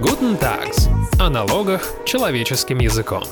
[0.00, 0.88] Guten Tags.
[1.18, 3.24] О налогах человеческим языком.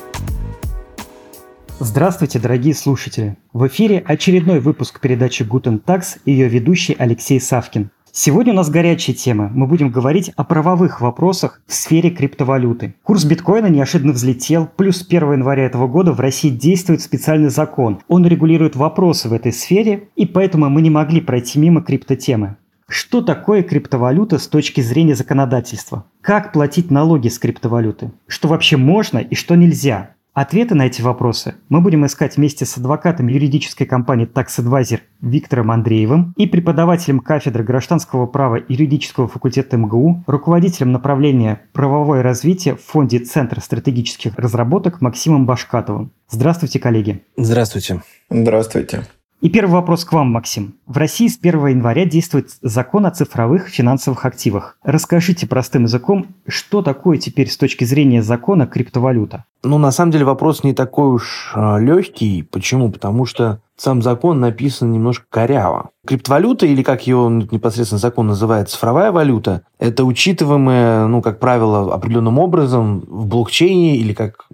[1.79, 3.37] Здравствуйте, дорогие слушатели!
[3.53, 7.91] В эфире очередной выпуск передачи Guten Tax и ее ведущий Алексей Савкин.
[8.11, 9.49] Сегодня у нас горячая тема.
[9.55, 12.97] Мы будем говорить о правовых вопросах в сфере криптовалюты.
[13.05, 14.69] Курс биткоина неожиданно взлетел.
[14.77, 18.01] Плюс с 1 января этого года в России действует специальный закон.
[18.09, 22.57] Он регулирует вопросы в этой сфере, и поэтому мы не могли пройти мимо криптотемы.
[22.89, 26.07] Что такое криптовалюта с точки зрения законодательства?
[26.21, 28.13] Как платить налоги с криптовалюты?
[28.29, 30.11] Что вообще можно и что нельзя?
[30.35, 35.71] Ответы на эти вопросы мы будем искать вместе с адвокатом юридической компании Tax Advisor Виктором
[35.71, 43.19] Андреевым и преподавателем кафедры гражданского права юридического факультета МГУ, руководителем направления правовое развитие в фонде
[43.19, 46.13] Центра стратегических разработок Максимом Башкатовым.
[46.29, 47.25] Здравствуйте, коллеги.
[47.39, 48.03] Здравствуйте.
[48.29, 49.07] Здравствуйте.
[49.43, 50.77] И первый вопрос к вам, Максим.
[50.87, 54.79] В России с 1 января действует закон о цифровых финансовых активах.
[54.83, 59.45] Расскажите простым языком, что такое теперь с точки зрения закона криптовалюта?
[59.63, 62.45] Ну, на самом деле вопрос не такой уж э, легкий.
[62.45, 62.91] Почему?
[62.91, 65.91] Потому что сам закон написан немножко коряво.
[66.07, 72.39] Криптовалюта, или как ее непосредственно закон называет, цифровая валюта, это учитываемое, ну, как правило, определенным
[72.39, 74.47] образом в блокчейне, или, как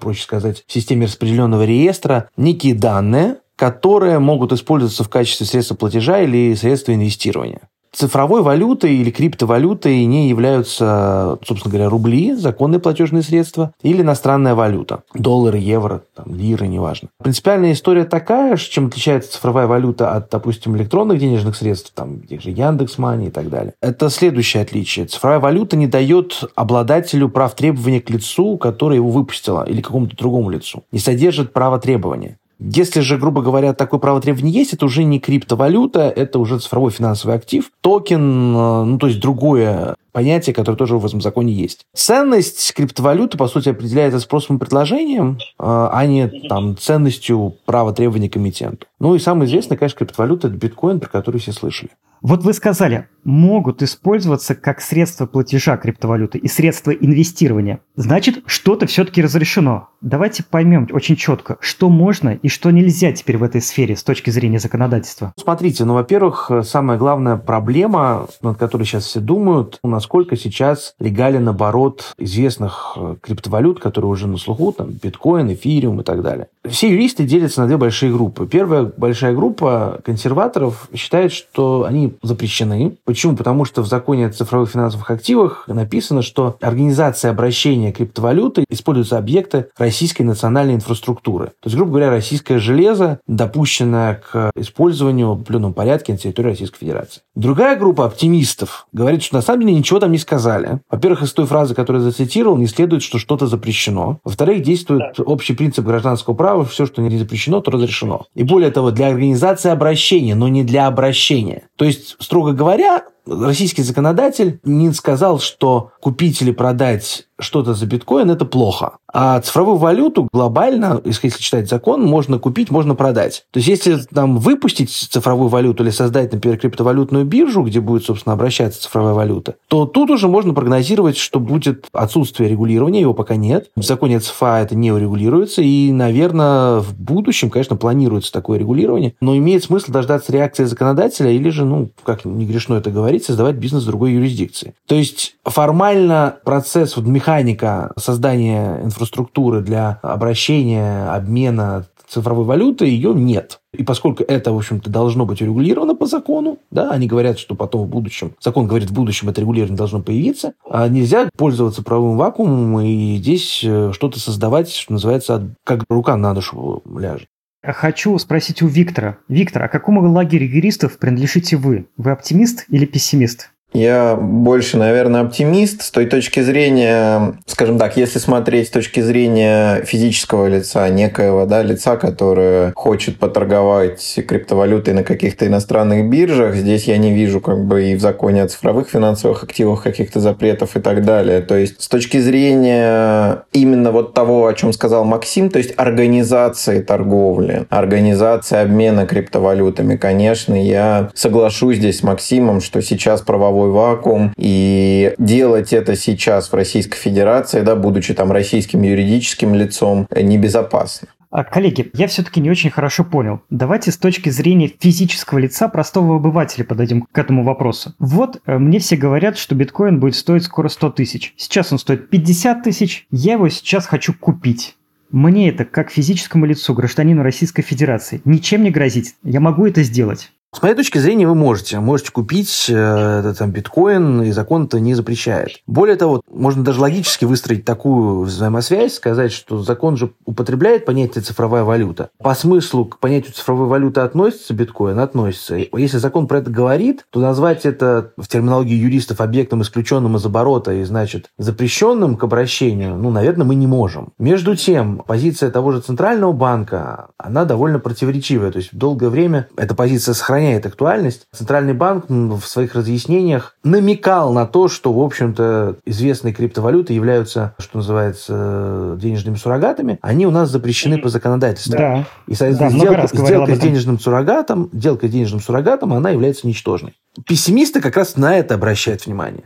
[0.00, 6.20] проще сказать, в системе распределенного реестра, некие данные, которые могут использоваться в качестве средства платежа
[6.20, 7.62] или средства инвестирования.
[7.90, 15.02] Цифровой валютой или криптовалютой не являются, собственно говоря, рубли, законные платежные средства, или иностранная валюта.
[15.14, 17.08] Доллары, евро, там, лиры, неважно.
[17.20, 22.50] Принципиальная история такая, чем отличается цифровая валюта от, допустим, электронных денежных средств, там, тех же
[22.50, 23.72] Яндекс.Мани и так далее.
[23.80, 25.06] Это следующее отличие.
[25.06, 30.50] Цифровая валюта не дает обладателю прав требования к лицу, которое его выпустило, или какому-то другому
[30.50, 30.84] лицу.
[30.92, 32.36] Не содержит права требования.
[32.60, 36.90] Если же, грубо говоря, такое право требования есть, это уже не криптовалюта, это уже цифровой
[36.90, 41.86] финансовый актив, токен, э, ну, то есть другое понятие, которое тоже в этом законе есть.
[41.94, 48.28] Ценность криптовалюты, по сути, определяется спросом и предложением, э, а не там, ценностью права требования
[48.28, 48.86] к эмитенту.
[48.98, 51.90] Ну и самое известное, конечно, криптовалюта– это биткоин, про который все слышали.
[52.22, 57.80] Вот вы сказали, могут использоваться как средство платежа криптовалюты и средства инвестирования.
[57.94, 59.88] Значит, что-то все-таки разрешено.
[60.00, 64.30] Давайте поймем очень четко, что можно и что нельзя теперь в этой сфере с точки
[64.30, 65.32] зрения законодательства.
[65.36, 72.14] Смотрите, ну, во-первых, самая главная проблема, над которой сейчас все думают, насколько сейчас легален оборот
[72.16, 76.48] известных э, криптовалют, которые уже на слуху, там, биткоин, эфириум и так далее.
[76.64, 78.46] Все юристы делятся на две большие группы.
[78.46, 82.96] Первая большая группа консерваторов считает, что они запрещены.
[83.04, 83.36] Почему?
[83.36, 89.66] Потому что в законе о цифровых финансовых активах написано, что организация обращения криптовалюты используются объекты
[89.76, 91.46] российской национальной инфраструктуры.
[91.46, 96.78] То есть, грубо говоря, российское железо, допущенное к использованию в определенном порядке на территории Российской
[96.78, 97.22] Федерации.
[97.34, 100.80] Другая группа оптимистов говорит, что на самом деле ничего там не сказали.
[100.90, 104.18] Во-первых, из той фразы, которую я зацитировал, не следует, что что-то запрещено.
[104.24, 105.24] Во-вторых, действует да.
[105.24, 108.26] общий принцип гражданского права, все, что не запрещено, то разрешено.
[108.34, 111.62] И более того, для организации обращения, но не для обращения.
[111.76, 117.86] То есть есть, строго говоря, российский законодатель не сказал, что купить или продать что-то за
[117.86, 118.98] биткоин– это плохо.
[119.10, 123.46] А цифровую валюту глобально, если читать закон, можно купить, можно продать.
[123.52, 128.34] То есть, если там выпустить цифровую валюту или создать, например, криптовалютную биржу, где будет, собственно,
[128.34, 133.70] обращаться цифровая валюта, то тут уже можно прогнозировать, что будет отсутствие регулирования, его пока нет.
[133.76, 139.36] В законе ЦФА это не урегулируется, и, наверное, в будущем, конечно, планируется такое регулирование, но
[139.36, 143.84] имеет смысл дождаться реакции законодателя или же, ну, как не грешно это говорить, создавать бизнес
[143.84, 144.74] в другой юрисдикции.
[144.86, 153.60] То есть, формально процесс вот, механика создания инфраструктуры для обращения, обмена цифровой валюты, ее нет.
[153.72, 157.82] И поскольку это, в общем-то, должно быть урегулировано по закону, да, они говорят, что потом
[157.82, 162.80] в будущем, закон говорит, в будущем это регулирование должно появиться, а нельзя пользоваться правовым вакуумом
[162.80, 167.28] и здесь э, что-то создавать, что называется, как рука на душу ляжет.
[167.62, 169.18] Хочу спросить у Виктора.
[169.28, 171.88] Виктор, а какому лагерю юристов принадлежите вы?
[171.96, 173.50] Вы оптимист или пессимист?
[173.74, 179.84] Я больше, наверное, оптимист с той точки зрения, скажем так, если смотреть с точки зрения
[179.84, 186.96] физического лица, некоего да, лица, которое хочет поторговать криптовалютой на каких-то иностранных биржах, здесь я
[186.96, 191.04] не вижу как бы и в законе о цифровых финансовых активах каких-то запретов и так
[191.04, 191.42] далее.
[191.42, 196.80] То есть с точки зрения именно вот того, о чем сказал Максим, то есть организации
[196.80, 204.32] торговли, организации обмена криптовалютами, конечно, я соглашусь здесь с Максимом, что сейчас правовой правовой вакуум,
[204.36, 211.08] и делать это сейчас в Российской Федерации, да, будучи там российским юридическим лицом, небезопасно.
[211.30, 213.42] А, коллеги, я все-таки не очень хорошо понял.
[213.50, 217.94] Давайте с точки зрения физического лица простого обывателя подойдем к этому вопросу.
[217.98, 221.34] Вот э, мне все говорят, что биткоин будет стоить скоро 100 тысяч.
[221.36, 224.76] Сейчас он стоит 50 тысяч, я его сейчас хочу купить.
[225.10, 229.14] Мне это, как физическому лицу, гражданину Российской Федерации, ничем не грозит.
[229.22, 230.30] Я могу это сделать.
[230.50, 231.78] С моей точки зрения, вы можете.
[231.78, 235.60] Можете купить э, там, биткоин, и закон это не запрещает.
[235.66, 241.64] Более того, можно даже логически выстроить такую взаимосвязь, сказать, что закон же употребляет понятие цифровая
[241.64, 242.08] валюта.
[242.22, 244.98] По смыслу к понятию цифровой валюты относится биткоин?
[244.98, 245.54] Относится.
[245.54, 250.72] Если закон про это говорит, то назвать это в терминологии юристов объектом, исключенным из оборота
[250.72, 254.14] и, значит, запрещенным к обращению, ну, наверное, мы не можем.
[254.18, 258.50] Между тем, позиция того же Центрального банка, она довольно противоречивая.
[258.50, 261.26] То есть долгое время эта позиция сохраняется сохраняет актуальность.
[261.34, 267.78] Центральный банк в своих разъяснениях намекал на то, что, в общем-то, известные криптовалюты являются, что
[267.78, 269.98] называется, денежными суррогатами.
[270.00, 271.76] Они у нас запрещены по законодательству.
[271.76, 272.04] Да.
[272.28, 276.94] И да, сделка, сделка с денежным суррогатом, сделка с денежным суррогатом, она является ничтожной.
[277.26, 279.42] Пессимисты как раз на это обращают внимание.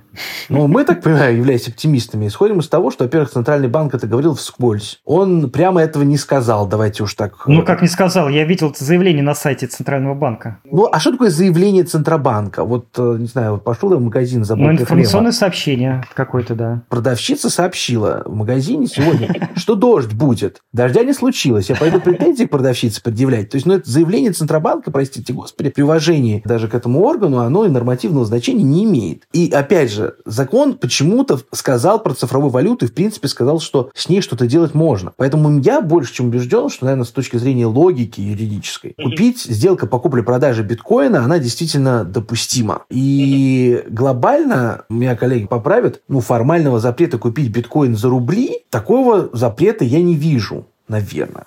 [0.51, 4.35] Но мы, так понимаю, являясь оптимистами, исходим из того, что, во-первых, Центральный банк это говорил
[4.35, 5.01] вскользь.
[5.07, 7.47] Он прямо этого не сказал, давайте уж так...
[7.47, 10.59] Ну, как не сказал, я видел это заявление на сайте Центрального банка.
[10.65, 12.65] Ну, а что такое заявление Центробанка?
[12.65, 14.65] Вот, э, не знаю, пошел я в магазин, забыл.
[14.65, 15.41] Ну, информационное хлеба.
[15.41, 16.83] сообщение какое-то, да.
[16.89, 20.63] Продавщица сообщила в магазине сегодня, что дождь будет.
[20.73, 21.69] Дождя не случилось.
[21.69, 23.51] Я пойду претензии к продавщице предъявлять.
[23.51, 27.65] То есть, ну, это заявление Центробанка, простите, господи, при уважении даже к этому органу, оно
[27.65, 29.25] и нормативного значения не имеет.
[29.33, 34.09] И, опять же, закон почему-то сказал про цифровую валюту и, в принципе, сказал, что с
[34.09, 35.13] ней что-то делать можно.
[35.17, 39.99] Поэтому я больше чем убежден, что, наверное, с точки зрения логики юридической, купить, сделка по
[39.99, 42.83] купле-продаже биткоина, она действительно допустима.
[42.91, 50.01] И глобально, меня коллеги поправят, ну, формального запрета купить биткоин за рубли, такого запрета я
[50.01, 51.45] не вижу, наверное.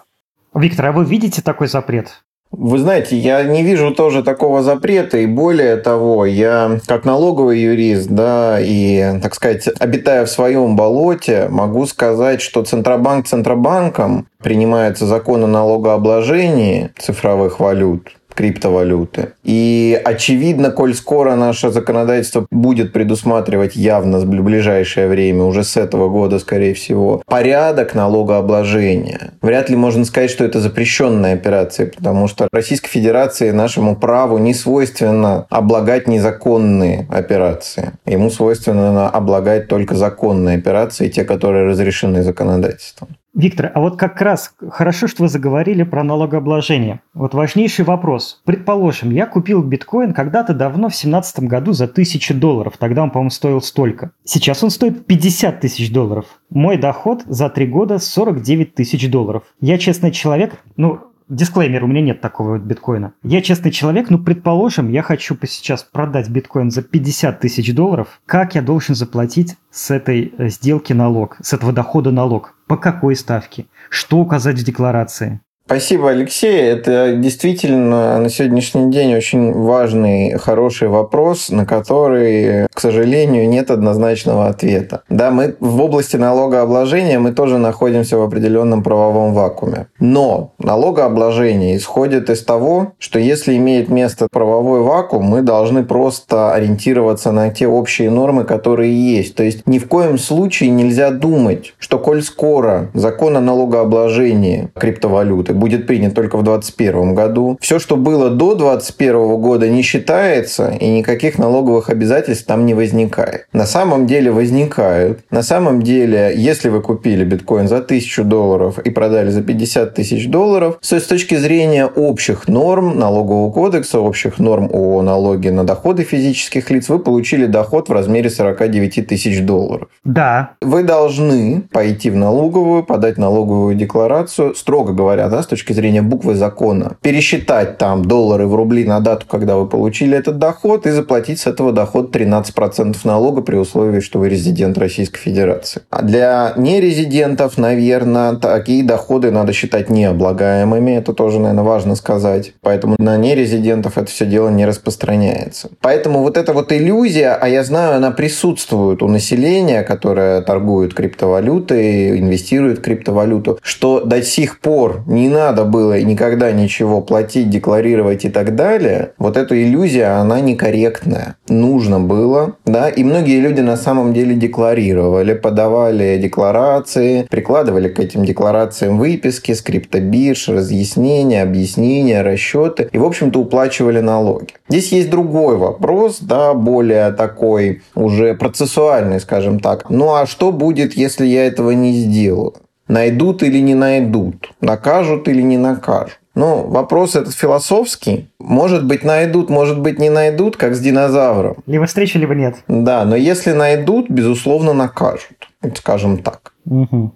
[0.53, 2.23] Виктор, а вы видите такой запрет?
[2.51, 8.07] Вы знаете, я не вижу тоже такого запрета, и более того, я как налоговый юрист,
[8.07, 15.43] да, и, так сказать, обитая в своем болоте, могу сказать, что Центробанк Центробанком принимается закон
[15.43, 19.33] о налогообложении цифровых валют, криптовалюты.
[19.43, 26.09] И очевидно, коль скоро наше законодательство будет предусматривать явно в ближайшее время, уже с этого
[26.09, 32.47] года, скорее всего, порядок налогообложения, вряд ли можно сказать, что это запрещенная операция, потому что
[32.51, 37.93] Российской Федерации нашему праву не свойственно облагать незаконные операции.
[38.05, 43.09] Ему свойственно облагать только законные операции, те, которые разрешены законодательством.
[43.35, 47.01] Виктор, а вот как раз хорошо, что вы заговорили про налогообложение.
[47.13, 48.41] Вот важнейший вопрос.
[48.45, 52.75] Предположим, я купил биткоин когда-то давно, в 2017 году, за 1000 долларов.
[52.79, 54.11] Тогда он, по-моему, стоил столько.
[54.23, 56.25] Сейчас он стоит 50 тысяч долларов.
[56.49, 59.43] Мой доход за три года 49 тысяч долларов.
[59.59, 63.13] Я честный человек, ну, Дисклеймер, у меня нет такого биткоина.
[63.23, 68.21] Я честный человек, ну, предположим, я хочу сейчас продать биткоин за 50 тысяч долларов.
[68.27, 72.54] Как я должен заплатить с этой э, сделки налог, с этого дохода налог?
[72.67, 73.67] По какой ставке?
[73.89, 75.41] Что указать в декларации?
[75.67, 76.61] Спасибо, Алексей.
[76.61, 84.45] Это действительно на сегодняшний день очень важный, хороший вопрос, на который, к сожалению, нет однозначного
[84.47, 85.01] ответа.
[85.09, 89.87] Да, мы в области налогообложения мы тоже находимся в определенном правовом вакууме.
[89.99, 97.31] Но налогообложение исходит из того, что если имеет место правовой вакуум, мы должны просто ориентироваться
[97.31, 99.33] на те общие нормы, которые есть.
[99.33, 105.54] То есть ни в коем случае нельзя думать, что коль скоро закон о налогообложении криптовалюты
[105.55, 107.57] будет принят только в 2021 году.
[107.61, 113.47] Все, что было до 2021 года, не считается, и никаких налоговых обязательств там не возникает.
[113.53, 115.19] На самом деле возникают.
[115.31, 120.27] На самом деле, если вы купили биткоин за 1000 долларов и продали за 50 тысяч
[120.27, 126.03] долларов, то с точки зрения общих норм налогового кодекса, общих норм о налоге на доходы
[126.03, 129.87] физических лиц, вы получили доход в размере 49 тысяч долларов.
[130.03, 130.51] Да.
[130.61, 136.35] Вы должны пойти в налоговую, подать налоговую декларацию, строго говоря, да, с точки зрения буквы
[136.35, 141.39] закона, пересчитать там доллары в рубли на дату, когда вы получили этот доход, и заплатить
[141.39, 145.81] с этого дохода 13% налога при условии, что вы резидент Российской Федерации.
[145.89, 150.91] А для нерезидентов, наверное, такие доходы надо считать необлагаемыми.
[150.91, 152.53] Это тоже, наверное, важно сказать.
[152.61, 155.69] Поэтому на нерезидентов это все дело не распространяется.
[155.81, 162.19] Поэтому вот эта вот иллюзия, а я знаю, она присутствует у населения, которое торгует криптовалютой,
[162.19, 168.29] инвестирует в криптовалюту, что до сих пор ни надо было никогда ничего платить, декларировать и
[168.29, 171.35] так далее, вот эта иллюзия, она некорректная.
[171.49, 178.23] Нужно было, да, и многие люди на самом деле декларировали, подавали декларации, прикладывали к этим
[178.23, 184.53] декларациям выписки, скриптобирж, разъяснения, объяснения, расчеты, и, в общем-то, уплачивали налоги.
[184.69, 189.89] Здесь есть другой вопрос, да, более такой уже процессуальный, скажем так.
[189.89, 192.53] Ну а что будет, если я этого не сделаю?
[192.87, 194.51] Найдут или не найдут?
[194.61, 196.19] Накажут или не накажут?
[196.35, 198.29] Ну, вопрос этот философский.
[198.39, 201.57] Может быть, найдут, может быть, не найдут, как с динозавром.
[201.65, 202.57] Либо встреча, либо нет.
[202.67, 205.47] Да, но если найдут, безусловно, накажут.
[205.75, 206.53] Скажем так.
[206.65, 207.11] Угу.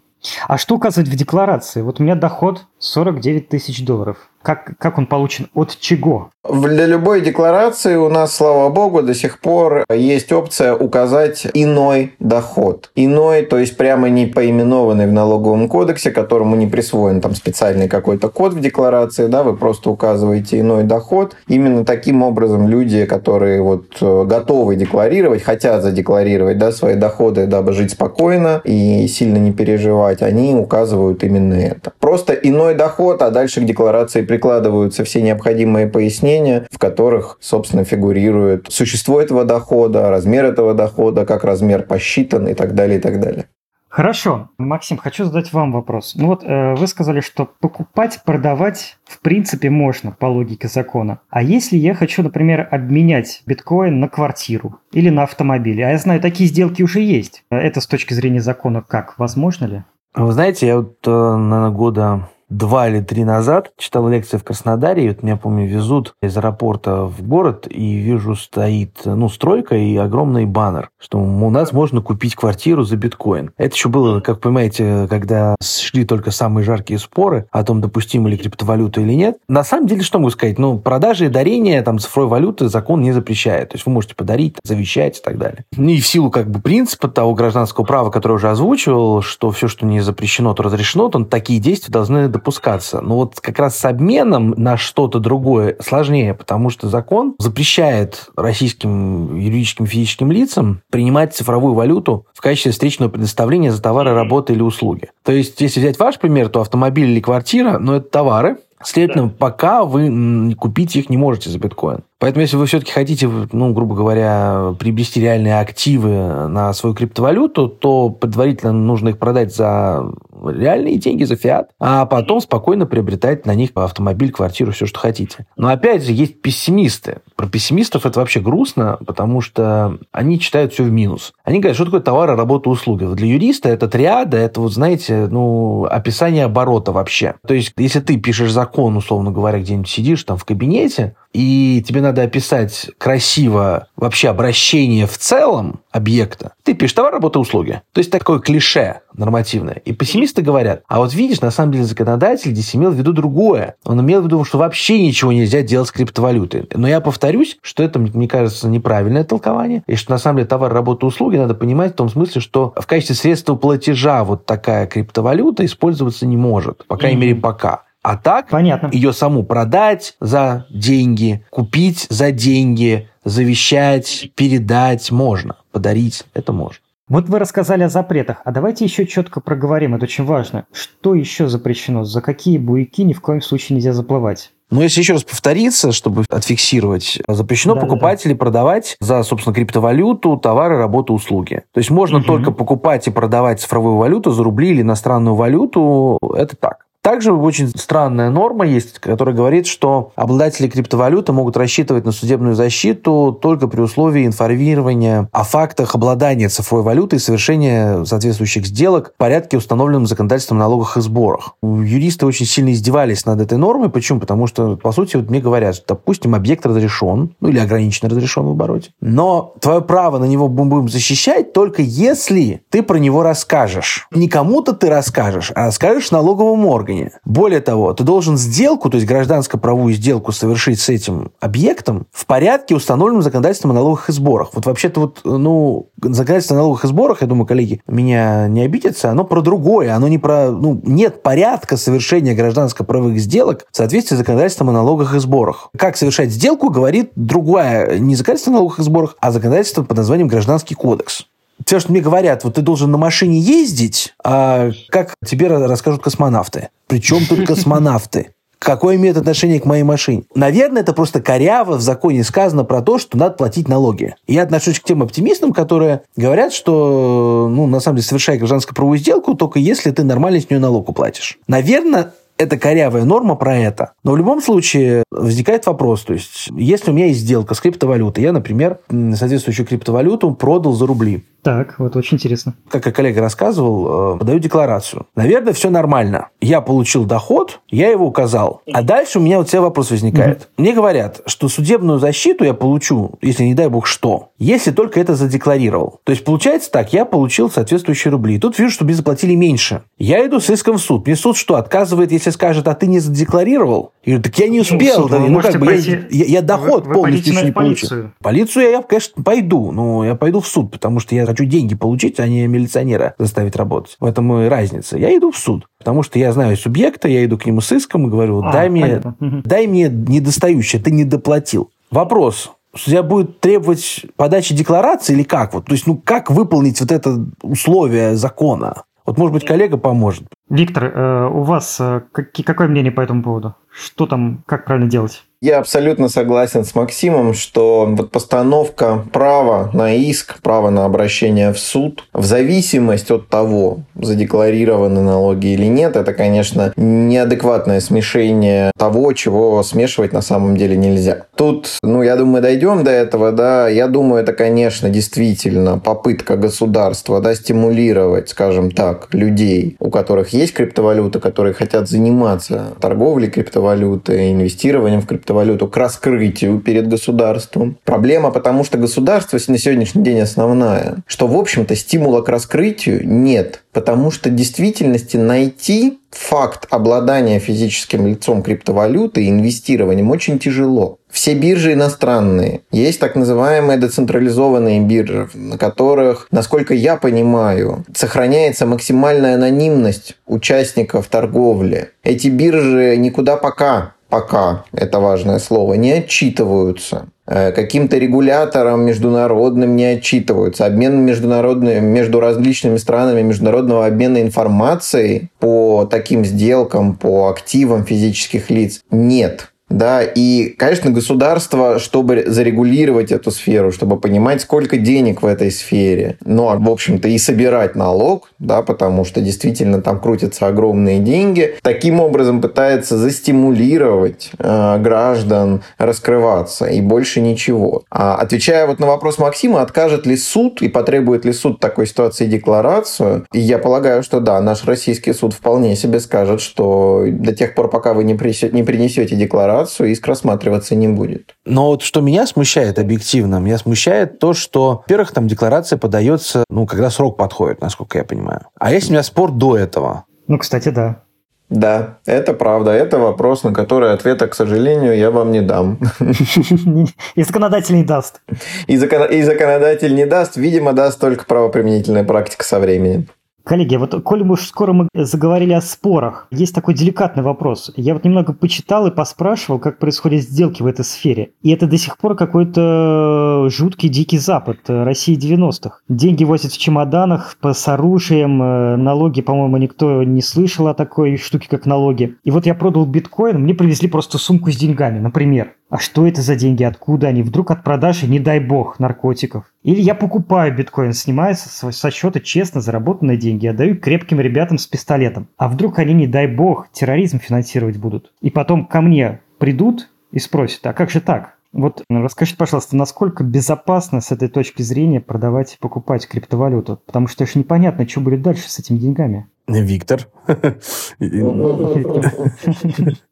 [0.48, 1.82] А что указывать в декларации?
[1.82, 4.30] Вот у меня доход 49 тысяч долларов.
[4.42, 5.50] Как, как он получен?
[5.54, 6.32] От чего?
[6.50, 12.92] Для любой декларации у нас, слава богу, до сих пор есть опция указать иной доход.
[12.96, 18.30] Иной, то есть прямо не поименованный в налоговом кодексе, которому не присвоен там специальный какой-то
[18.30, 21.36] код в декларации, да, вы просто указываете иной доход.
[21.48, 27.74] Именно таким образом люди, которые вот э, готовы декларировать, хотят задекларировать, да, свои доходы, дабы
[27.74, 31.92] жить спокойно и сильно не переживать, они указывают именно это.
[32.00, 38.68] Просто иной доход, а дальше к декларации прикладываются все необходимые пояснения, в которых, собственно, фигурирует
[38.70, 43.46] существо этого дохода, размер этого дохода, как размер посчитан и так далее, и так далее.
[43.90, 44.50] Хорошо.
[44.60, 46.14] Максим, хочу задать вам вопрос.
[46.16, 51.22] Ну вот э, вы сказали, что покупать, продавать в принципе можно по логике закона.
[51.30, 55.84] А если я хочу, например, обменять биткоин на квартиру или на автомобиль?
[55.84, 57.44] А я знаю, такие сделки уже есть.
[57.50, 59.18] Это с точки зрения закона как?
[59.18, 59.84] Возможно ли?
[60.14, 65.06] Вы знаете, я вот, э, наверное, года два или три назад читал лекции в Краснодаре,
[65.06, 69.96] и вот меня, помню, везут из аэропорта в город, и вижу, стоит, ну, стройка и
[69.98, 73.52] огромный баннер, что у нас можно купить квартиру за биткоин.
[73.58, 78.38] Это еще было, как понимаете, когда шли только самые жаркие споры о том, допустима ли
[78.38, 79.38] криптовалюта или нет.
[79.48, 80.60] На самом деле, что могу сказать?
[80.60, 83.70] Ну, продажи и дарения там цифровой валюты закон не запрещает.
[83.70, 85.66] То есть вы можете подарить, завещать и так далее.
[85.76, 89.86] И в силу как бы принципа того гражданского права, который уже озвучивал, что все, что
[89.86, 93.02] не запрещено, то разрешено, то такие действия должны допускаться.
[93.02, 99.36] Но вот как раз с обменом на что-то другое сложнее, потому что закон запрещает российским
[99.38, 105.10] юридическим физическим лицам принимать цифровую валюту в качестве встречного предоставления за товары, работы или услуги.
[105.24, 109.36] То есть, если взять ваш пример, то автомобиль или квартира, ну, это товары, Следовательно, да.
[109.38, 112.04] пока вы купить их не можете за биткоин.
[112.20, 118.10] Поэтому, если вы все-таки хотите, ну, грубо говоря, приобрести реальные активы на свою криптовалюту, то
[118.10, 120.12] предварительно нужно их продать за
[120.46, 125.46] реальные деньги за фиат, а потом спокойно приобретать на них автомобиль, квартиру, все, что хотите.
[125.58, 127.20] Но опять же, есть пессимисты.
[127.36, 131.34] Про пессимистов это вообще грустно, потому что они читают все в минус.
[131.44, 133.06] Они говорят, что такое товары, работа, услуги.
[133.06, 137.36] Для юриста это триада, это вот, знаете, ну, описание оборота вообще.
[137.48, 142.02] То есть, если ты пишешь закон, условно говоря, где-нибудь сидишь там в кабинете, и тебе
[142.02, 147.82] надо описать красиво вообще обращение в целом объекта, ты пишешь товар, работа, услуги.
[147.94, 149.82] То есть такое клише нормативное.
[149.86, 153.76] И пессимисты говорят, а вот видишь, на самом деле законодатель здесь имел в виду другое.
[153.86, 156.68] Он имел в виду, что вообще ничего нельзя делать с криптовалютой.
[156.74, 160.72] Но я повторюсь, что это, мне кажется, неправильное толкование, и что на самом деле товар,
[160.74, 165.66] работа, услуги надо понимать в том смысле, что в качестве средства платежа вот такая криптовалюта
[165.66, 166.86] использоваться не может.
[166.88, 167.22] По крайней mm-hmm.
[167.22, 167.84] мере, пока.
[168.10, 168.90] А так Понятно.
[168.92, 176.80] ее саму продать за деньги, купить за деньги, завещать, передать можно, подарить это можно.
[177.08, 180.66] Вот вы рассказали о запретах, а давайте еще четко проговорим, это очень важно.
[180.72, 182.04] Что еще запрещено?
[182.04, 184.54] За какие буйки ни в коем случае нельзя заплывать?
[184.72, 188.30] Но если еще раз повториться, чтобы отфиксировать, запрещено да, покупать да, да.
[188.32, 191.62] или продавать за, собственно, криптовалюту, товары, работы, услуги.
[191.74, 192.26] То есть можно угу.
[192.26, 196.18] только покупать и продавать цифровую валюту за рубли или иностранную валюту.
[196.36, 196.88] Это так.
[197.10, 203.36] Также очень странная норма есть, которая говорит, что обладатели криптовалюты могут рассчитывать на судебную защиту
[203.42, 209.58] только при условии информирования о фактах обладания цифровой валютой и совершения соответствующих сделок в порядке,
[209.58, 211.56] установленном законодательством о налогах и сборах.
[211.64, 213.90] Юристы очень сильно издевались над этой нормой.
[213.90, 214.20] Почему?
[214.20, 218.46] Потому что, по сути, вот мне говорят, что, допустим, объект разрешен, ну или ограниченно разрешен
[218.46, 223.24] в обороте, но твое право на него мы будем защищать только если ты про него
[223.24, 224.08] расскажешь.
[224.12, 227.20] Не кому-то ты расскажешь, а расскажешь налоговому органу органе.
[227.26, 232.76] Более того, ты должен сделку, то есть гражданско-правую сделку совершить с этим объектом в порядке,
[232.76, 234.50] установленном законодательством о налогах и сборах.
[234.54, 239.12] Вот вообще-то вот, ну, законодательство о налогах и сборах, я думаю, коллеги меня не обидятся,
[239.12, 244.20] оно про другое, оно не про, ну, нет порядка совершения гражданско-правовых сделок в соответствии с
[244.20, 245.70] законодательством о налогах и сборах.
[245.78, 250.28] Как совершать сделку, говорит другая, не законодательство о налогах и сборах, а законодательство под названием
[250.28, 251.26] Гражданский кодекс.
[251.66, 256.70] Все, что мне говорят, вот ты должен на машине ездить, а как тебе расскажут космонавты.
[256.88, 258.34] Причем тут космонавты?
[258.60, 260.24] Какое имеет отношение к моей машине?
[260.36, 264.16] Наверное, это просто коряво в законе сказано про то, что надо платить налоги.
[264.28, 269.00] Я отношусь к тем оптимистам, которые говорят, что, ну, на самом деле, совершая гражданскую правовую
[269.00, 271.40] сделку, только если ты нормально с нее налог уплатишь.
[271.48, 273.92] Наверное, это корявая норма про это.
[274.04, 278.24] Но в любом случае возникает вопрос, то есть, если у меня есть сделка с криптовалютой,
[278.24, 281.24] я, например, соответствующую криптовалюту продал за рубли.
[281.42, 282.56] Так, вот очень интересно.
[282.70, 285.08] Как и коллега рассказывал, э, подаю декларацию.
[285.16, 286.30] Наверное, все нормально.
[286.42, 288.62] Я получил доход, я его указал.
[288.72, 290.38] А дальше у меня вот все вопрос возникает.
[290.38, 290.46] Угу.
[290.58, 295.16] Мне говорят, что судебную защиту я получу, если не дай бог что, если только это
[295.16, 296.00] задекларировал.
[296.04, 298.36] То есть получается так, я получил соответствующие рубли.
[298.36, 299.84] И тут вижу, что мне заплатили меньше.
[299.98, 301.06] Я иду с иском в суд.
[301.06, 303.94] Мне суд что, отказывает, если скажет, а ты не задекларировал?
[304.10, 305.08] Я говорю, так я не успел.
[305.08, 305.92] Ну, ну как бы, пойти...
[305.92, 308.12] я, я, я доход вы, вы полностью еще не получил.
[308.24, 309.72] Полицию я, конечно, пойду.
[309.72, 313.56] Но я пойду в суд, потому что я хочу деньги получить, а не милиционера заставить
[313.56, 313.98] работать.
[314.00, 314.98] В этом и разница.
[314.98, 318.08] Я иду в суд, потому что я знаю субъекта, я иду к нему с иском
[318.08, 321.70] и говорю, а, дай, мне, дай мне недостающее, ты не доплатил.
[321.92, 325.54] Вопрос, судья будет требовать подачи декларации или как?
[325.54, 328.86] Вот, то есть, ну, как выполнить вот это условие закона?
[329.06, 330.24] Вот, может быть, коллега поможет.
[330.50, 333.56] Виктор, э, у вас э, какое мнение по этому поводу?
[333.70, 335.29] Что там, как правильно делать?
[335.42, 341.60] Я абсолютно согласен с Максимом, что вот постановка права на иск, права на обращение в
[341.60, 349.64] суд, в зависимости от того, задекларированы налоги или нет, это, конечно, неадекватное смешение того, чего
[349.64, 351.28] смешивать на самом деле нельзя.
[351.38, 357.22] Тут, ну, я думаю, дойдем до этого, да, я думаю, это, конечно, действительно попытка государства,
[357.22, 365.00] да, стимулировать, скажем так, людей, у которых есть криптовалюта, которые хотят заниматься торговлей криптовалютой, инвестированием
[365.00, 367.78] в криптовалюту, криптовалюту к раскрытию перед государством.
[367.86, 373.64] Проблема, потому что государство на сегодняшний день основная, что, в общем-то, стимула к раскрытию нет,
[373.72, 380.98] потому что в действительности найти факт обладания физическим лицом криптовалюты и инвестированием очень тяжело.
[381.12, 382.62] Все биржи иностранные.
[382.72, 391.90] Есть так называемые децентрализованные биржи, на которых, насколько я понимаю, сохраняется максимальная анонимность участников торговли.
[392.04, 399.86] Эти биржи никуда пока пока, это важное слово, не отчитываются э, каким-то регулятором международным не
[399.86, 400.66] отчитываются.
[400.66, 408.82] Обмен международным, между различными странами международного обмена информацией по таким сделкам, по активам физических лиц
[408.92, 409.52] нет.
[409.70, 416.18] Да, и, конечно, государство, чтобы зарегулировать эту сферу, чтобы понимать, сколько денег в этой сфере,
[416.26, 421.56] ну, а, в общем-то, и собирать налог, да, потому что действительно там крутятся огромные деньги,
[421.62, 427.84] таким образом пытается застимулировать э, граждан раскрываться, и больше ничего.
[427.92, 432.26] А отвечая вот на вопрос Максима, откажет ли суд и потребует ли суд такой ситуации
[432.26, 437.54] декларацию, и я полагаю, что да, наш российский суд вполне себе скажет, что до тех
[437.54, 441.36] пор, пока вы не, не принесете декларацию, декларацию, иск рассматриваться не будет.
[441.46, 446.66] Но вот что меня смущает объективно, меня смущает то, что, во-первых, там декларация подается, ну,
[446.66, 448.42] когда срок подходит, насколько я понимаю.
[448.60, 450.06] А есть у меня спор до этого.
[450.28, 451.04] Ну, кстати, да.
[451.50, 452.72] Да, это правда.
[452.72, 455.80] Это вопрос, на который ответа, к сожалению, я вам не дам.
[457.16, 458.22] И законодатель не даст.
[458.68, 459.06] И, закон...
[459.10, 460.38] и законодатель не даст.
[460.38, 463.08] Видимо, даст только правоприменительная практика со временем.
[463.44, 467.72] Коллеги, вот коль мы скоро мы заговорили о спорах, есть такой деликатный вопрос.
[467.76, 471.32] Я вот немного почитал и поспрашивал, как происходят сделки в этой сфере.
[471.42, 475.80] И это до сих пор какой-то жуткий дикий запад э, России 90-х.
[475.90, 481.48] Деньги возят в чемоданах с оружием, э, налоги, по-моему, никто не слышал о такой штуке,
[481.50, 482.18] как налоги.
[482.24, 485.54] И вот я продал биткоин, мне привезли просто сумку с деньгами, например.
[485.70, 486.64] А что это за деньги?
[486.64, 487.22] Откуда они?
[487.22, 489.46] Вдруг от продажи, не дай бог, наркотиков?
[489.62, 494.66] Или я покупаю биткоин, снимаю со, со счета честно заработанные деньги, отдаю крепким ребятам с
[494.66, 495.28] пистолетом.
[495.38, 498.12] А вдруг они, не дай бог, терроризм финансировать будут?
[498.20, 501.36] И потом ко мне придут и спросят, а как же так?
[501.52, 506.80] Вот расскажите, пожалуйста, насколько безопасно с этой точки зрения продавать и покупать криптовалюту?
[506.86, 509.28] Потому что же непонятно, что будет дальше с этими деньгами.
[509.48, 510.08] Виктор.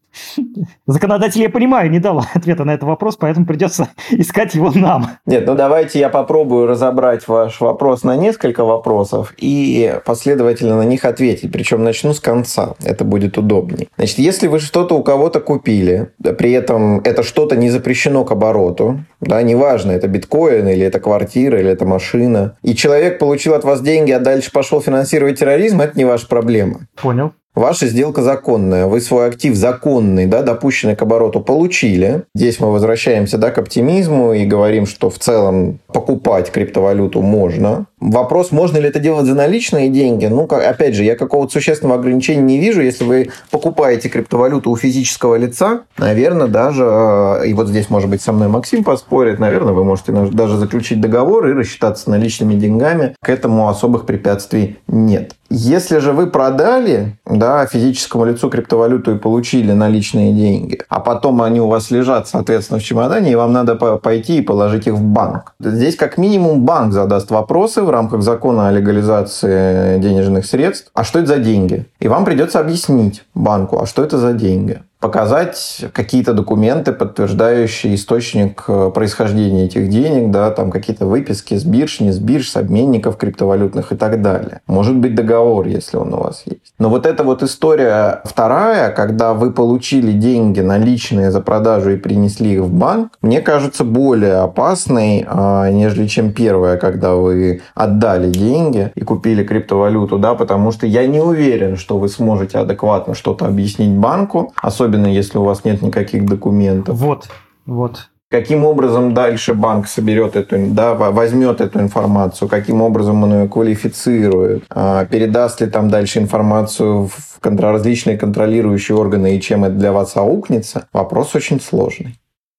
[0.85, 5.11] Законодатель, я понимаю, не дал ответа на этот вопрос, поэтому придется искать его нам.
[5.25, 11.05] Нет, ну давайте я попробую разобрать ваш вопрос на несколько вопросов и последовательно на них
[11.05, 11.51] ответить.
[11.51, 12.75] Причем начну с конца.
[12.83, 13.87] Это будет удобнее.
[13.97, 18.99] Значит, если вы что-то у кого-то купили, при этом это что-то не запрещено к обороту,
[19.21, 23.81] да, неважно, это биткоин или это квартира, или это машина, и человек получил от вас
[23.81, 26.87] деньги, а дальше пошел финансировать терроризм, это не ваша проблема.
[27.01, 27.33] Понял.
[27.57, 32.21] Ваша сделка законная, вы свой актив законный, да, допущенный к обороту, получили.
[32.35, 37.87] Здесь мы возвращаемся да, к оптимизму и говорим, что в целом покупать криптовалюту можно.
[37.99, 40.27] Вопрос, можно ли это делать за наличные деньги?
[40.27, 42.83] Ну, как, опять же, я какого-то существенного ограничения не вижу.
[42.83, 48.21] Если вы покупаете криптовалюту у физического лица, наверное, даже, э, и вот здесь, может быть,
[48.21, 53.15] со мной Максим поспорит, наверное, вы можете даже заключить договор и рассчитаться наличными деньгами.
[53.19, 55.33] К этому особых препятствий нет.
[55.49, 61.61] Если же вы продали да, физическому лицу криптовалюту и получили наличные деньги, а потом они
[61.61, 65.53] у вас лежат, соответственно, в чемодане, и вам надо пойти и положить их в банк.
[65.59, 70.91] Здесь как минимум банк задаст вопросы в рамках закона о легализации денежных средств.
[70.93, 71.85] А что это за деньги?
[71.99, 78.63] И вам придется объяснить банку, а что это за деньги показать какие-то документы, подтверждающие источник
[78.67, 83.17] э, происхождения этих денег, да, там какие-то выписки с бирж, не с бирж, с обменников
[83.17, 84.61] криптовалютных и так далее.
[84.67, 86.73] Может быть договор, если он у вас есть.
[86.79, 92.53] Но вот эта вот история вторая, когда вы получили деньги наличные за продажу и принесли
[92.53, 98.91] их в банк, мне кажется более опасной, а, нежели чем первая, когда вы отдали деньги
[98.95, 103.91] и купили криптовалюту, да, потому что я не уверен, что вы сможете адекватно что-то объяснить
[103.91, 106.97] банку, особенно особенно если у вас нет никаких документов.
[106.97, 107.27] Вот,
[107.65, 108.09] вот.
[108.29, 114.65] Каким образом дальше банк соберет эту, да, возьмет эту информацию, каким образом он ее квалифицирует,
[114.69, 120.17] а, передаст ли там дальше информацию в различные контролирующие органы и чем это для вас
[120.17, 122.15] аукнется, вопрос очень сложный.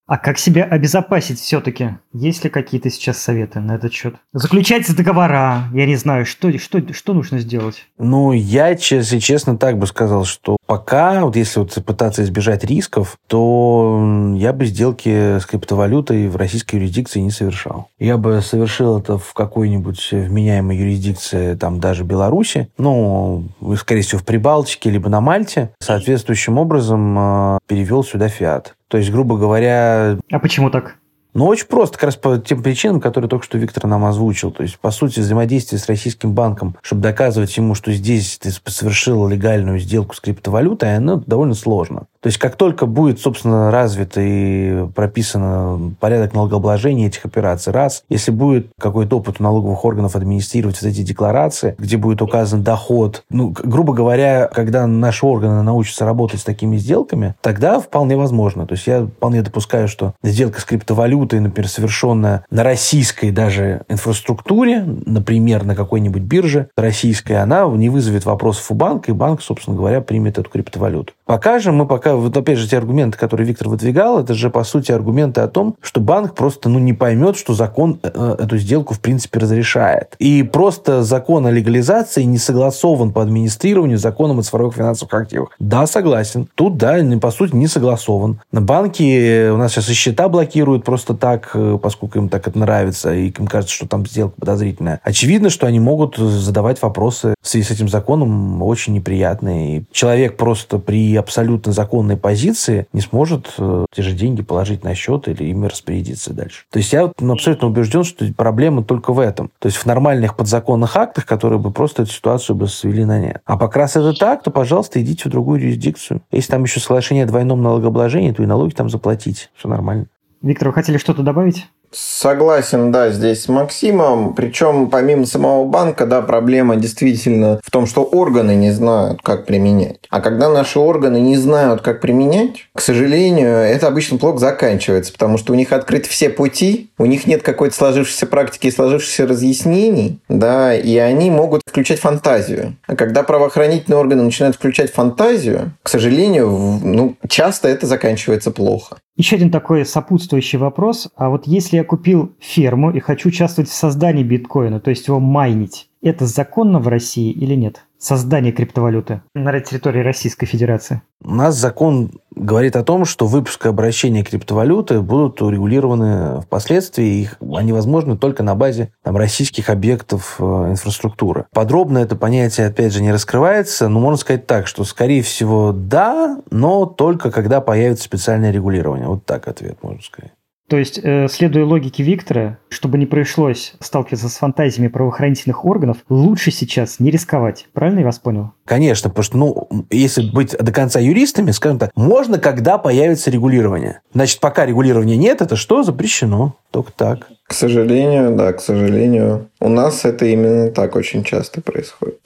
[0.07, 1.99] А как себя обезопасить все-таки?
[2.15, 4.15] Есть ли какие-то сейчас советы на этот счет?
[4.33, 7.87] Заключать договора, я не знаю, что, что, что нужно сделать?
[7.99, 13.17] Ну, я, если честно, так бы сказал, что пока, вот если вот пытаться избежать рисков,
[13.27, 17.89] то я бы сделки с криптовалютой в российской юрисдикции не совершал.
[17.99, 24.25] Я бы совершил это в какой-нибудь вменяемой юрисдикции, там даже Беларуси, ну, скорее всего, в
[24.25, 28.75] Прибалтике, либо на Мальте, соответствующим образом э, перевел сюда фиат.
[28.89, 30.19] То есть, грубо говоря...
[30.31, 30.97] А почему так?
[31.39, 34.51] Ну, очень просто, как раз по тем причинам, которые только что Виктор нам озвучил.
[34.51, 39.29] То есть, по сути, взаимодействие с российским банком, чтобы доказывать ему, что здесь ты совершил
[39.29, 42.09] легальную сделку с криптовалютой, оно довольно сложно.
[42.21, 48.31] То есть, как только будет, собственно, развит и прописан порядок налогообложения этих операций, раз, если
[48.31, 53.51] будет какой-то опыт у налоговых органов администрировать вот эти декларации, где будет указан доход, ну,
[53.51, 58.67] грубо говоря, когда наши органы научатся работать с такими сделками, тогда вполне возможно.
[58.67, 64.85] То есть, я вполне допускаю, что сделка с криптовалютой, например, совершенная на российской даже инфраструктуре,
[65.07, 70.01] например, на какой-нибудь бирже российской, она не вызовет вопросов у банка, и банк, собственно говоря,
[70.01, 71.13] примет эту криптовалюту.
[71.29, 74.65] Пока же мы пока, вот опять же, те аргументы, которые Виктор выдвигал, это же, по
[74.65, 78.57] сути, аргументы о том, что банк просто ну, не поймет, что закон э, э, эту
[78.57, 80.15] сделку, в принципе, разрешает.
[80.19, 85.51] И просто закон о легализации не согласован по администрированию законом о цифровых финансовых активах.
[85.59, 86.49] Да, согласен.
[86.55, 88.41] Тут, да, по сути, не согласован.
[88.51, 92.59] На банки у нас сейчас и счета блокируют просто так, э, поскольку им так это
[92.59, 94.99] нравится, и им кажется, что там сделка подозрительная.
[95.05, 99.77] Очевидно, что они могут задавать вопросы в связи с этим законом очень неприятные.
[99.77, 104.95] И человек просто при абсолютно законной позиции не сможет э, те же деньги положить на
[104.95, 106.65] счет или ими распорядиться дальше.
[106.71, 109.51] То есть я ну, абсолютно убежден, что проблема только в этом.
[109.59, 113.41] То есть в нормальных подзаконных актах, которые бы просто эту ситуацию бы свели на нет.
[113.45, 116.23] А пока раз это так, то, пожалуйста, идите в другую юрисдикцию.
[116.31, 119.51] Если там еще соглашение о двойном налогообложении, то и налоги там заплатить.
[119.55, 120.07] Все нормально.
[120.43, 121.67] Виктор, вы хотели что-то добавить?
[121.91, 124.35] Согласен, да, здесь с Максимом.
[124.35, 129.99] Причем, помимо самого банка, да, проблема действительно в том, что органы не знают, как применять.
[130.11, 135.39] А когда наши органы не знают, как применять, к сожалению, это обычно плохо заканчивается, потому
[135.39, 140.21] что у них открыты все пути, у них нет какой-то сложившейся практики и сложившихся разъяснений,
[140.29, 142.77] да, и они могут включать фантазию.
[142.87, 148.99] А когда правоохранительные органы начинают включать фантазию, к сожалению, ну, часто это заканчивается плохо.
[149.19, 151.09] Еще один такой сопутствующий вопрос.
[151.17, 155.19] А вот если я купил ферму и хочу участвовать в создании биткоина, то есть его
[155.19, 157.85] майнить, это законно в России или нет?
[157.99, 161.03] Создание криптовалюты на территории Российской Федерации.
[161.21, 167.23] У нас закон говорит о том, что выпуск и обращение криптовалюты будут урегулированы впоследствии.
[167.23, 171.47] Их, они возможны только на базе там, российских объектов э, инфраструктуры.
[171.53, 176.41] Подробно это понятие, опять же, не раскрывается, но можно сказать так, что, скорее всего, да,
[176.51, 179.09] но только когда появится специальное регулирование.
[179.09, 180.33] Вот так ответ можно сказать.
[180.69, 186.51] То есть, э, следуя логике Виктора, чтобы не пришлось сталкиваться с фантазиями правоохранительных органов, лучше
[186.51, 187.67] сейчас не рисковать.
[187.73, 188.53] Правильно я вас понял?
[188.67, 194.03] Конечно, потому что, ну, если быть до конца юристами, скажем так, можно, когда появится регулирование.
[194.13, 195.83] Значит, пока регулирования нет, это что?
[195.83, 196.55] Запрещено.
[196.71, 197.29] Только так.
[197.47, 199.49] К сожалению, да, к сожалению.
[199.61, 202.21] У нас это именно так очень часто происходит.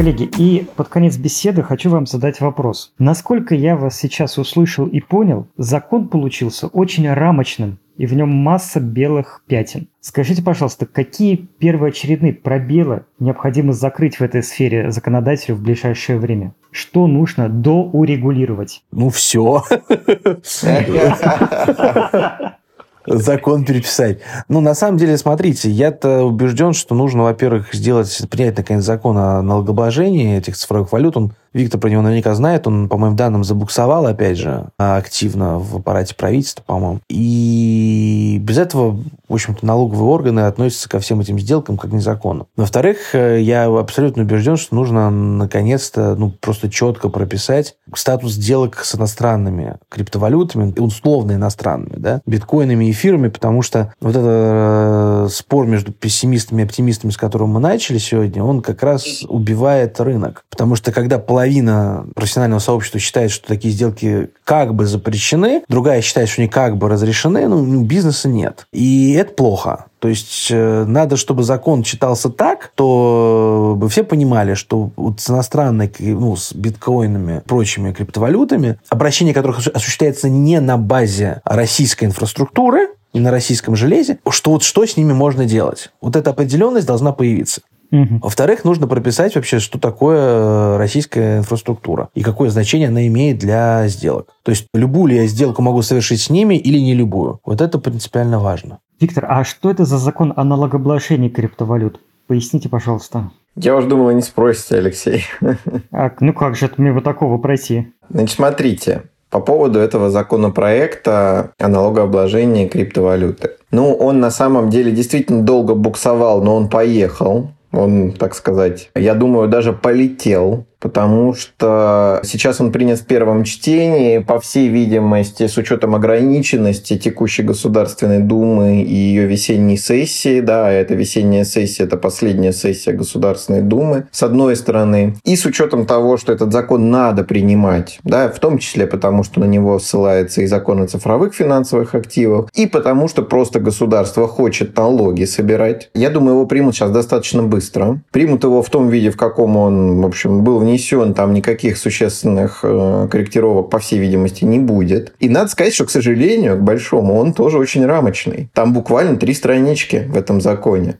[0.00, 2.94] Коллеги, и под конец беседы хочу вам задать вопрос.
[2.98, 8.80] Насколько я вас сейчас услышал и понял, закон получился очень рамочным, и в нем масса
[8.80, 9.88] белых пятен.
[10.00, 16.54] Скажите, пожалуйста, какие первоочередные пробелы необходимо закрыть в этой сфере законодателю в ближайшее время?
[16.70, 18.82] Что нужно доурегулировать?
[18.92, 19.64] Ну, все.
[23.06, 24.18] закон переписать.
[24.48, 29.42] Ну, на самом деле, смотрите, я-то убежден, что нужно, во-первых, сделать, принять, наконец, закон о
[29.42, 31.16] налогообложении этих цифровых валют.
[31.16, 35.78] Он Виктор про него наверняка знает, он, по моим данным, забуксовал, опять же, активно в
[35.78, 37.00] аппарате правительства, по-моему.
[37.08, 42.48] И без этого, в общем-то, налоговые органы относятся ко всем этим сделкам как к незаконным.
[42.56, 48.96] Во-вторых, э, я абсолютно убежден, что нужно наконец-то, ну, просто четко прописать статус сделок с
[48.96, 55.92] иностранными криптовалютами, условно иностранными, да, биткоинами и эфирами, потому что вот этот э, спор между
[55.92, 60.44] пессимистами и оптимистами, с которым мы начали сегодня, он как раз убивает рынок.
[60.50, 66.28] Потому что когда половина профессионального сообщества считает, что такие сделки как бы запрещены, другая считает,
[66.28, 68.66] что они как бы разрешены, ну, бизнеса нет.
[68.72, 69.86] И это плохо.
[69.98, 75.30] То есть э, надо, чтобы закон читался так, то бы все понимали, что вот с
[75.30, 83.18] иностранной, ну, с биткоинами, прочими криптовалютами, обращение которых осуществляется не на базе российской инфраструктуры, и
[83.18, 85.90] на российском железе, что вот что с ними можно делать.
[86.00, 87.62] Вот эта определенность должна появиться.
[87.92, 88.20] Угу.
[88.22, 93.88] Во-вторых, нужно прописать вообще, что такое э, российская инфраструктура и какое значение она имеет для
[93.88, 94.28] сделок.
[94.42, 97.40] То есть, любую ли я сделку могу совершить с ними или не любую.
[97.44, 98.78] Вот это принципиально важно.
[99.00, 102.00] Виктор, а что это за закон о налогообложении криптовалют?
[102.26, 103.30] Поясните, пожалуйста.
[103.56, 105.24] Я уже думал, не спросите, Алексей.
[105.92, 107.92] А, ну как же мне вот такого пройти?
[108.08, 113.52] Значит, смотрите, по поводу этого законопроекта о налогообложении криптовалюты.
[113.70, 117.50] Ну, он на самом деле действительно долго буксовал, но он поехал.
[117.72, 124.18] Он, так сказать, я думаю, даже полетел потому что сейчас он принят в первом чтении,
[124.18, 130.94] по всей видимости, с учетом ограниченности текущей Государственной Думы и ее весенней сессии, да, эта
[130.94, 136.32] весенняя сессия– это последняя сессия Государственной Думы, с одной стороны, и с учетом того, что
[136.32, 140.82] этот закон надо принимать, да, в том числе потому, что на него ссылается и закон
[140.82, 145.90] о цифровых финансовых активах, и потому, что просто государство хочет налоги собирать.
[145.94, 148.00] Я думаю, его примут сейчас достаточно быстро.
[148.10, 152.60] Примут его в том виде, в каком он, в общем, был внесен, там никаких существенных
[152.62, 155.12] э, корректировок, по всей видимости, не будет.
[155.18, 158.48] И надо сказать, что, к сожалению, к большому, он тоже очень рамочный.
[158.54, 160.98] Там буквально три странички в этом законе.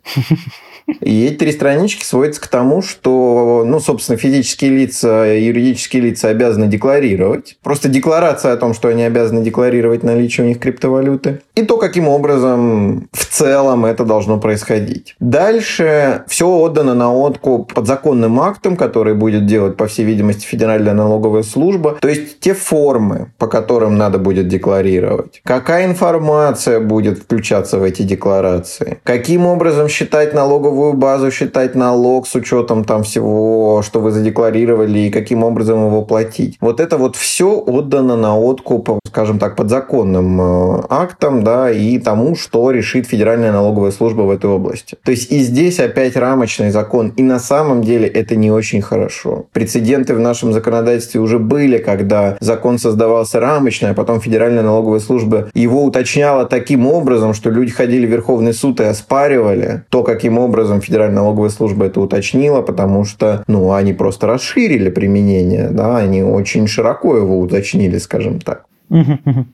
[1.00, 6.66] И эти три странички сводятся к тому, что, ну, собственно, физические лица юридические лица обязаны
[6.66, 7.56] декларировать.
[7.62, 11.40] Просто декларация о том, что они обязаны декларировать наличие у них криптовалюты.
[11.54, 15.14] И то, каким образом в целом это должно происходить.
[15.20, 21.42] Дальше все отдано на откуп подзаконным актам, которые будет делать, по всей видимости, Федеральная налоговая
[21.42, 21.98] служба.
[22.00, 25.40] То есть те формы, по которым надо будет декларировать.
[25.44, 28.98] Какая информация будет включаться в эти декларации.
[29.04, 35.00] Каким образом считать налоговую налоговую базу считать налог с учетом там всего, что вы задекларировали
[35.00, 36.56] и каким образом его платить.
[36.60, 42.34] Вот это вот все отдано на откуп, скажем так, подзаконным э, актам, да, и тому,
[42.34, 44.96] что решит Федеральная налоговая служба в этой области.
[45.04, 49.44] То есть и здесь опять рамочный закон, и на самом деле это не очень хорошо.
[49.52, 55.50] Прецеденты в нашем законодательстве уже были, когда закон создавался рамочный, а потом Федеральная налоговая служба
[55.54, 60.59] его уточняла таким образом, что люди ходили в Верховный суд и оспаривали то, каким образом
[60.60, 66.22] образом Федеральная налоговая служба это уточнила, потому что, ну, они просто расширили применение, да, они
[66.22, 68.64] очень широко его уточнили, скажем так.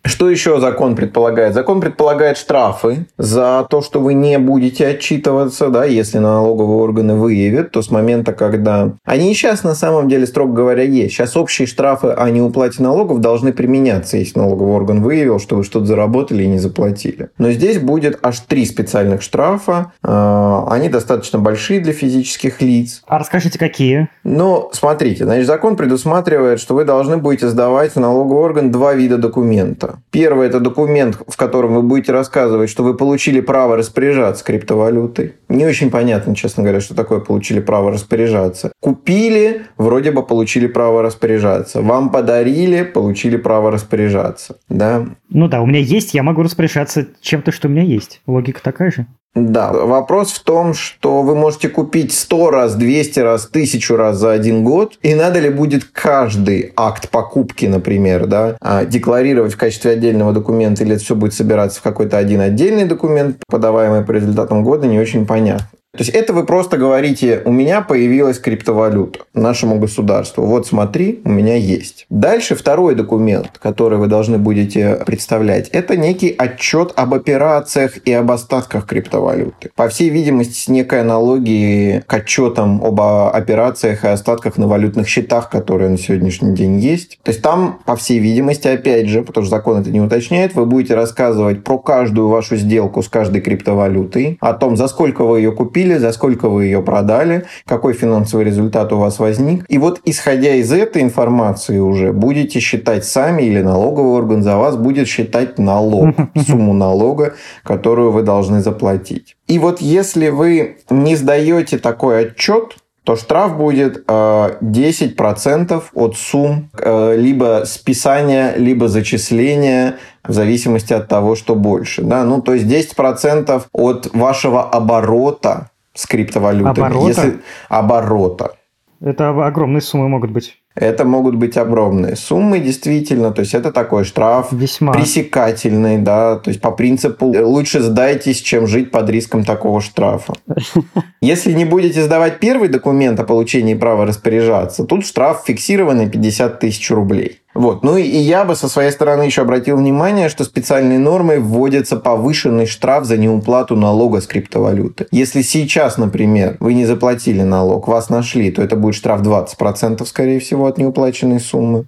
[0.05, 1.55] Что еще закон предполагает?
[1.55, 7.71] Закон предполагает штрафы за то, что вы не будете отчитываться, да, если налоговые органы выявят,
[7.71, 8.93] то с момента, когда...
[9.05, 11.15] Они сейчас на самом деле, строго говоря, есть.
[11.15, 15.87] Сейчас общие штрафы о неуплате налогов должны применяться, если налоговый орган выявил, что вы что-то
[15.87, 17.29] заработали и не заплатили.
[17.39, 19.93] Но здесь будет аж три специальных штрафа.
[20.03, 23.03] А, они достаточно большие для физических лиц.
[23.07, 24.09] А расскажите, какие?
[24.25, 29.19] Ну, смотрите, значит, закон предусматривает, что вы должны будете сдавать в налоговый орган два вида
[29.27, 30.01] документа.
[30.11, 35.35] Первый– это документ, в котором вы будете рассказывать, что вы получили право распоряжаться криптовалютой.
[35.49, 38.73] Не очень понятно, честно говоря, что такое получили право распоряжаться.
[38.81, 41.83] Купили, вроде бы получили право распоряжаться.
[41.83, 44.57] Вам подарили, получили право распоряжаться.
[44.69, 45.07] Да?
[45.29, 48.21] Ну да, у меня есть, я могу распоряжаться чем-то, что у меня есть.
[48.27, 49.07] Логика такая же.
[49.37, 54.33] Да, вопрос в том, что вы можете купить 100 раз, 200 раз, 1000 раз за
[54.33, 59.91] один год, и надо ли будет каждый акт покупки, например, да, а, декларировать в качестве
[59.91, 64.65] отдельного документа, или это все будет собираться в какой-то один отдельный документ, подаваемый по результатам
[64.65, 65.69] года, не очень понятно.
[65.97, 70.45] То есть это вы просто говорите, у меня появилась криптовалюта нашему государству.
[70.45, 72.07] Вот смотри, у меня есть.
[72.11, 78.31] Дальше второй документ, который вы должны будете представлять, это некий отчет об операциях и об
[78.31, 79.71] остатках криптовалюты.
[79.75, 85.51] По всей видимости, с некой аналогией к отчетам об операциях и остатках на валютных счетах,
[85.51, 87.19] которые на сегодняшний день есть.
[87.23, 90.67] То есть там, по всей видимости, опять же, потому что закон это не уточняет, вы
[90.67, 95.53] будете рассказывать про каждую вашу сделку с каждой криптовалютой, о том, за сколько вы ее
[95.53, 99.65] купили, купили, за сколько вы ее продали, какой финансовый результат у вас возник.
[99.69, 104.77] И вот исходя из этой информации уже будете считать сами или налоговый орган за вас
[104.77, 106.15] будет считать налог,
[106.47, 109.37] сумму налога, которую вы должны заплатить.
[109.49, 116.71] И вот если вы не сдаете такой отчет, то штраф будет 10% э, от сумм
[116.77, 119.95] э, либо списания, либо зачисления,
[120.29, 122.03] в зависимости от того, что больше.
[122.03, 122.25] Да?
[122.25, 126.85] Ну, то есть 10% от вашего оборота с криптовалютой.
[126.85, 127.09] Оборота?
[127.09, 127.41] Если...
[127.69, 128.53] Оборота.
[129.01, 130.57] Это огромные суммы могут быть.
[130.75, 133.31] Это могут быть огромные суммы, действительно.
[133.31, 134.93] То есть это такой штраф Весьма.
[134.93, 136.37] пресекательный, да.
[136.37, 140.35] То есть по принципу лучше сдайтесь, чем жить под риском такого штрафа.
[141.21, 146.91] Если не будете сдавать первый документ о получении права распоряжаться, тут штраф фиксированный 50 тысяч
[146.91, 147.41] рублей.
[147.57, 147.83] Вот.
[147.83, 152.67] Ну и я бы со своей стороны еще обратил внимание, что специальной нормой вводится повышенный
[152.67, 155.07] штраф за неуплату налога с криптовалюты.
[155.11, 160.39] Если сейчас, например, вы не заплатили налог, вас нашли, то это будет штраф 20%, скорее
[160.39, 161.87] всего, от неуплаченной суммы.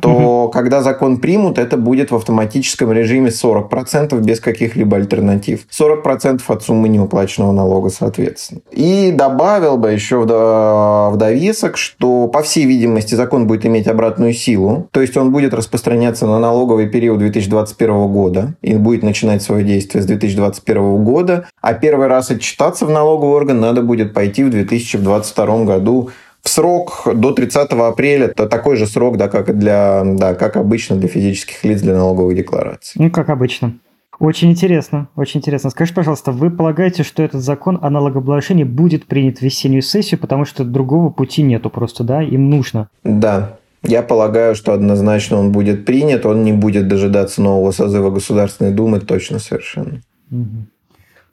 [0.00, 5.66] То когда закон примут, это будет в автоматическом режиме 40% без каких-либо альтернатив.
[5.78, 8.60] 40% от суммы неуплаченного налога, соответственно.
[8.70, 14.85] И добавил бы еще в довесок, что, по всей видимости, закон будет иметь обратную силу,
[14.90, 20.02] то есть он будет распространяться на налоговый период 2021 года и будет начинать свое действие
[20.02, 25.64] с 2021 года, а первый раз отчитаться в налоговый орган надо будет пойти в 2022
[25.64, 26.10] году
[26.42, 28.26] в срок до 30 апреля.
[28.26, 32.34] Это такой же срок, да, как, для, да, как обычно для физических лиц для налоговой
[32.34, 33.02] декларации.
[33.02, 33.74] Ну, как обычно.
[34.18, 35.68] Очень интересно, очень интересно.
[35.70, 40.46] Скажите, пожалуйста, вы полагаете, что этот закон о налогообложении будет принят в весеннюю сессию, потому
[40.46, 42.22] что другого пути нету просто, да?
[42.22, 42.88] Им нужно.
[43.04, 48.72] Да, я полагаю, что однозначно он будет принят, он не будет дожидаться нового созыва Государственной
[48.72, 50.00] Думы, точно совершенно.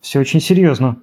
[0.01, 0.97] Все очень серьезно.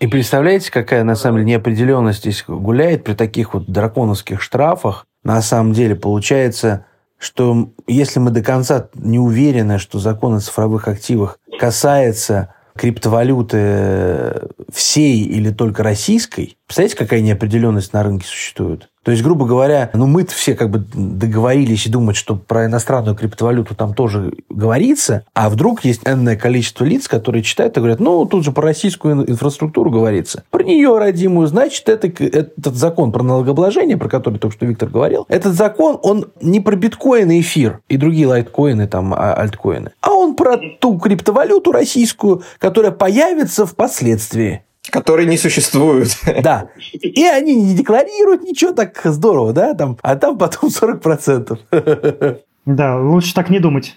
[0.00, 5.06] И представляете, какая на самом деле неопределенность здесь гуляет при таких вот драконовских штрафах?
[5.22, 6.86] На самом деле получается,
[7.18, 15.22] что если мы до конца не уверены, что закон о цифровых активах касается криптовалюты всей
[15.24, 18.88] или только российской, представляете, какая неопределенность на рынке существует?
[19.02, 23.16] То есть, грубо говоря, ну мы-то все как бы договорились и думать, что про иностранную
[23.16, 28.24] криптовалюту там тоже говорится, а вдруг есть энное количество лиц, которые читают и говорят, ну,
[28.24, 30.44] тут же про российскую инфраструктуру говорится.
[30.50, 35.26] Про нее родимую, значит, это, этот закон про налогообложение, про который только что Виктор говорил,
[35.28, 40.12] этот закон, он не про биткоин и эфир и другие лайткоины, там, а, альткоины, а
[40.12, 44.62] он про ту криптовалюту российскую, которая появится впоследствии.
[44.90, 46.16] Которые не существуют.
[46.42, 46.70] Да.
[47.02, 52.38] И они не декларируют ничего так здорово, да, там, а там потом 40%.
[52.66, 53.96] Да, лучше так не думать.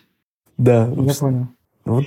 [0.58, 0.88] Да.
[0.96, 1.48] Я понял.
[1.86, 2.06] Вот.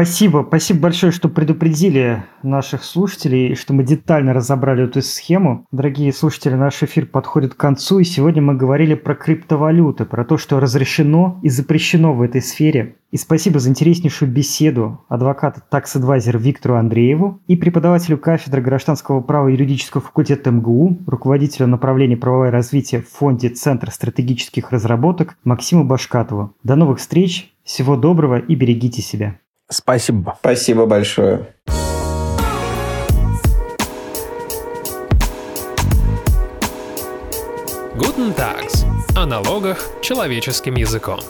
[0.00, 5.66] Спасибо, спасибо большое, что предупредили наших слушателей, что мы детально разобрали эту схему.
[5.72, 10.38] Дорогие слушатели, наш эфир подходит к концу, и сегодня мы говорили про криптовалюты, про то,
[10.38, 12.96] что разрешено и запрещено в этой сфере.
[13.10, 19.52] И спасибо за интереснейшую беседу адвоката такс-адвайзер Виктору Андрееву и преподавателю кафедры гражданского права и
[19.52, 26.54] юридического факультета МГУ, руководителю направления правовое развитие в фонде Центр стратегических разработок Максиму Башкатову.
[26.62, 29.36] До новых встреч, всего доброго и берегите себя.
[29.70, 30.36] Спасибо.
[30.40, 31.46] Спасибо большое.
[37.94, 38.84] Guten Tags.
[39.16, 41.20] О налогах человеческим языком.